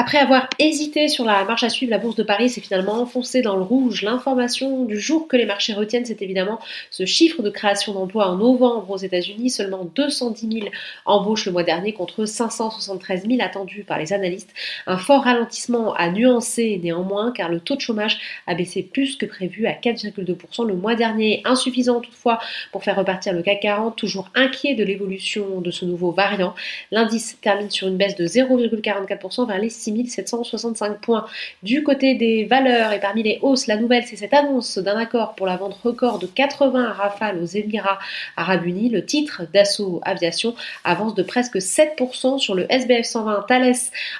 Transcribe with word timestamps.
Après 0.00 0.18
avoir 0.18 0.48
hésité 0.60 1.08
sur 1.08 1.24
la 1.24 1.44
marche 1.44 1.64
à 1.64 1.68
suivre, 1.68 1.90
la 1.90 1.98
bourse 1.98 2.14
de 2.14 2.22
Paris 2.22 2.50
s'est 2.50 2.60
finalement 2.60 3.00
enfoncée 3.02 3.42
dans 3.42 3.56
le 3.56 3.62
rouge. 3.62 4.02
L'information 4.02 4.84
du 4.84 5.00
jour 5.00 5.26
que 5.26 5.36
les 5.36 5.44
marchés 5.44 5.72
retiennent, 5.72 6.04
c'est 6.04 6.22
évidemment 6.22 6.60
ce 6.92 7.04
chiffre 7.04 7.42
de 7.42 7.50
création 7.50 7.94
d'emplois 7.94 8.28
en 8.28 8.36
novembre 8.36 8.88
aux 8.92 8.96
États-Unis. 8.96 9.50
Seulement 9.50 9.90
210 9.96 10.60
000 10.60 10.68
embauches 11.04 11.46
le 11.46 11.50
mois 11.50 11.64
dernier 11.64 11.94
contre 11.94 12.26
573 12.26 13.26
000 13.26 13.40
attendus 13.40 13.82
par 13.82 13.98
les 13.98 14.12
analystes. 14.12 14.54
Un 14.86 14.98
fort 14.98 15.24
ralentissement 15.24 15.94
à 15.94 16.10
nuancer 16.10 16.78
néanmoins 16.80 17.32
car 17.32 17.48
le 17.48 17.58
taux 17.58 17.74
de 17.74 17.80
chômage 17.80 18.20
a 18.46 18.54
baissé 18.54 18.84
plus 18.84 19.16
que 19.16 19.26
prévu 19.26 19.66
à 19.66 19.72
4,2% 19.72 20.64
le 20.64 20.76
mois 20.76 20.94
dernier. 20.94 21.42
Insuffisant 21.44 21.98
toutefois 21.98 22.38
pour 22.70 22.84
faire 22.84 22.94
repartir 22.94 23.32
le 23.32 23.42
CAC 23.42 23.62
40, 23.62 23.96
toujours 23.96 24.30
inquiet 24.36 24.76
de 24.76 24.84
l'évolution 24.84 25.60
de 25.60 25.72
ce 25.72 25.84
nouveau 25.84 26.12
variant. 26.12 26.54
L'indice 26.92 27.36
termine 27.40 27.68
sur 27.68 27.88
une 27.88 27.96
baisse 27.96 28.14
de 28.14 28.26
0,44% 28.26 29.48
vers 29.48 29.58
les 29.58 29.70
6765 30.08 31.00
points. 31.00 31.26
Du 31.62 31.82
côté 31.82 32.14
des 32.14 32.44
valeurs 32.44 32.92
et 32.92 33.00
parmi 33.00 33.22
les 33.22 33.38
hausses, 33.42 33.66
la 33.66 33.76
nouvelle, 33.76 34.04
c'est 34.06 34.16
cette 34.16 34.34
annonce 34.34 34.78
d'un 34.78 34.96
accord 34.96 35.34
pour 35.34 35.46
la 35.46 35.56
vente 35.56 35.74
record 35.82 36.18
de 36.18 36.26
80 36.26 36.92
rafales 36.92 37.38
aux 37.42 37.46
Émirats 37.46 37.98
arabes 38.36 38.66
unis. 38.66 38.88
Le 38.88 39.04
titre 39.04 39.42
d'assaut 39.52 40.00
aviation 40.04 40.54
avance 40.84 41.14
de 41.14 41.22
presque 41.22 41.56
7% 41.56 42.38
sur 42.38 42.54
le 42.54 42.66
SBF 42.72 43.04
120. 43.04 43.44
Thales 43.48 43.74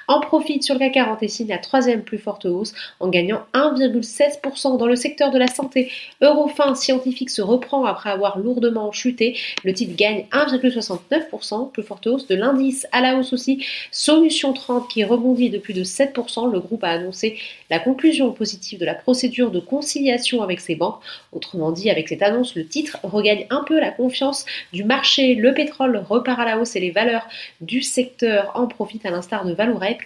en 0.06 0.20
profite 0.20 0.62
sur 0.62 0.74
le 0.74 0.80
CAC 0.80 0.98
40 0.98 1.22
et 1.22 1.28
signe 1.28 1.48
la 1.48 1.58
troisième 1.58 2.02
plus 2.02 2.19
forte 2.19 2.44
hausse 2.44 2.74
en 2.98 3.08
gagnant 3.08 3.42
1,16% 3.55 4.78
dans 4.78 4.86
le 4.86 4.96
secteur 4.96 5.30
de 5.30 5.38
la 5.38 5.46
santé. 5.46 5.92
Eurofin 6.20 6.74
scientifique 6.74 7.30
se 7.30 7.41
reprend 7.42 7.84
après 7.84 8.10
avoir 8.10 8.38
lourdement 8.38 8.91
chuté. 8.92 9.36
Le 9.64 9.72
titre 9.72 9.94
gagne 9.96 10.27
1,69%, 10.32 11.70
plus 11.70 11.82
forte 11.82 12.06
hausse 12.06 12.27
de 12.27 12.34
l'indice 12.34 12.86
à 12.92 13.00
la 13.00 13.16
hausse 13.16 13.32
aussi. 13.32 13.64
Solution 13.91 14.53
30 14.53 14.88
qui 14.88 15.05
rebondit 15.05 15.47
de 15.48 15.58
plus 15.58 15.74
de 15.74 15.84
7%, 15.84 16.50
le 16.50 16.60
groupe 16.60 16.84
a 16.84 16.91
annoncé 16.91 17.38
la 17.70 17.78
conclusion 17.78 18.32
positive 18.32 18.78
de 18.78 18.84
la 18.84 18.94
procédure 18.94 19.50
de 19.50 19.60
conciliation 19.60 20.42
avec 20.42 20.60
ses 20.60 20.74
banques. 20.74 21.00
Autrement 21.32 21.72
dit, 21.72 21.91
avec 21.91 22.08
cette 22.08 22.22
annonce, 22.22 22.54
le 22.54 22.66
titre 22.66 22.98
regagne 23.02 23.46
un 23.50 23.64
peu 23.66 23.78
la 23.78 23.91
confiance 23.91 24.46
du 24.72 24.84
marché. 24.84 25.34
Le 25.34 25.54
pétrole 25.54 25.96
repart 26.08 26.41
à 26.41 26.44
la 26.44 26.58
hausse 26.58 26.76
et 26.76 26.80
les 26.80 26.91
valeurs 26.91 27.26
du 27.60 27.82
secteur 27.82 28.52
en 28.54 28.66
profitent 28.66 29.06
à 29.06 29.10
l'instar 29.10 29.44
de 29.44 29.52
Valorec 29.52 30.00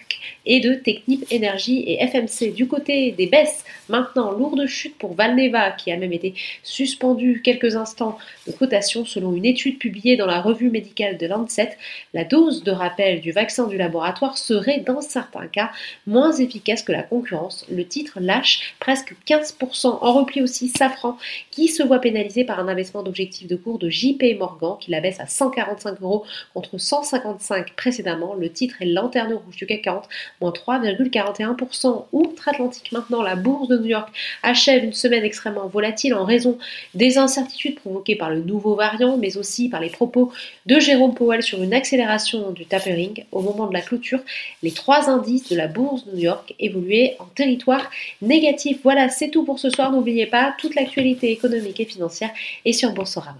et 0.45 0.59
de 0.59 0.73
Technip 0.73 1.25
Energy 1.31 1.83
et 1.87 2.05
FMC. 2.07 2.53
Du 2.53 2.67
côté 2.67 3.11
des 3.11 3.27
baisses, 3.27 3.63
maintenant, 3.89 4.31
lourde 4.31 4.65
chute 4.65 4.97
pour 4.97 5.13
Valneva 5.13 5.71
qui 5.71 5.91
a 5.91 5.97
même 5.97 6.13
été 6.13 6.33
suspendu 6.63 7.41
quelques 7.43 7.75
instants 7.75 8.17
de 8.47 8.51
cotation 8.51 9.05
selon 9.05 9.33
une 9.33 9.45
étude 9.45 9.77
publiée 9.77 10.17
dans 10.17 10.25
la 10.25 10.41
revue 10.41 10.69
médicale 10.69 11.17
de 11.17 11.27
Lancet. 11.27 11.77
La 12.13 12.23
dose 12.23 12.63
de 12.63 12.71
rappel 12.71 13.21
du 13.21 13.31
vaccin 13.31 13.67
du 13.67 13.77
laboratoire 13.77 14.37
serait 14.37 14.79
dans 14.79 15.01
certains 15.01 15.32
un 15.41 15.47
cas 15.47 15.71
moins 16.07 16.31
efficace 16.33 16.83
que 16.83 16.91
la 16.91 17.03
concurrence. 17.03 17.65
Le 17.71 17.85
titre 17.85 18.19
lâche 18.19 18.73
presque 18.79 19.15
15%. 19.27 19.99
En 20.01 20.13
repli 20.13 20.41
aussi 20.41 20.69
Safran 20.69 21.17
qui 21.51 21.67
se 21.67 21.83
voit 21.83 21.99
pénalisé 21.99 22.43
par 22.43 22.59
un 22.59 22.67
abaissement 22.67 23.03
d'objectif 23.03 23.47
de 23.47 23.55
cours 23.55 23.79
de 23.79 23.89
JP 23.89 24.23
Morgan 24.37 24.77
qui 24.79 24.91
la 24.91 25.01
baisse 25.01 25.19
à 25.19 25.27
145 25.27 26.01
euros 26.01 26.25
contre 26.53 26.77
155 26.77 27.75
précédemment. 27.75 28.33
Le 28.33 28.49
titre 28.49 28.81
est 28.81 28.85
lanterne 28.85 29.33
rouge 29.33 29.55
du 29.55 29.65
CAC 29.65 29.83
40, 29.83 30.09
moins 30.41 30.51
3,41%. 30.51 32.05
Outre-Atlantique 32.11 32.91
maintenant, 32.91 33.21
la 33.21 33.35
bourse 33.35 33.67
de 33.67 33.77
New 33.77 33.87
York 33.87 34.09
achève 34.41 34.83
une 34.83 34.93
semaine 34.93 35.23
extrêmement 35.23 35.67
volatile 35.67 36.13
en 36.13 36.25
raison 36.25 36.57
des 36.93 37.17
incertitudes 37.17 37.75
provoquées 37.75 38.15
par 38.15 38.29
le 38.29 38.41
nouveau 38.41 38.75
variant, 38.75 39.17
mais 39.17 39.37
aussi 39.37 39.69
par 39.69 39.81
les 39.81 39.89
propos 39.89 40.31
de 40.65 40.79
Jérôme 40.79 41.13
Powell 41.13 41.43
sur 41.43 41.61
une 41.61 41.73
accélération 41.73 42.51
du 42.51 42.65
tapering. 42.65 43.25
Au 43.31 43.41
moment 43.41 43.67
de 43.67 43.73
la 43.73 43.81
clôture, 43.81 44.19
les 44.61 44.71
trois 44.71 45.09
indices 45.09 45.22
de 45.23 45.55
la 45.55 45.67
bourse 45.67 46.05
de 46.05 46.11
New 46.11 46.23
York 46.23 46.53
évoluer 46.59 47.15
en 47.19 47.25
territoire 47.25 47.89
négatif. 48.21 48.79
Voilà, 48.83 49.09
c'est 49.09 49.29
tout 49.29 49.43
pour 49.43 49.59
ce 49.59 49.69
soir. 49.69 49.91
N'oubliez 49.91 50.27
pas, 50.27 50.53
toute 50.57 50.75
l'actualité 50.75 51.31
économique 51.31 51.79
et 51.79 51.85
financière 51.85 52.31
est 52.65 52.73
sur 52.73 52.91
Boursorama. 52.93 53.39